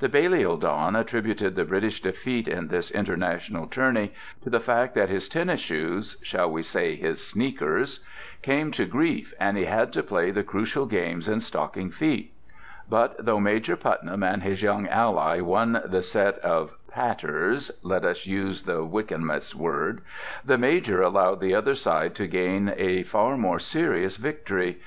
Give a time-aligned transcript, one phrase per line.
[0.00, 4.12] The Balliol don attributed the British defeat in this international tourney
[4.42, 8.00] to the fact that his tennis shoes (shall we say his "sneakers?")
[8.42, 12.34] came to grief and he had to play the crucial games in stocking feet.
[12.88, 18.26] But though Major Putnam and his young ally won the set of patters (let us
[18.26, 20.00] use the Wykehamist word),
[20.44, 24.80] the Major allowed the other side to gain a far more serious victory.